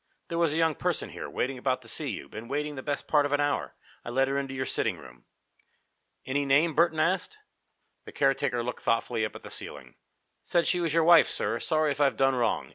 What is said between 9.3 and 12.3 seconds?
at the ceiling. "Said she was your wife, sir. Sorry if I've